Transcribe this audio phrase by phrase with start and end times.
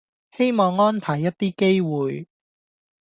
[0.31, 2.27] 希望安排一啲機會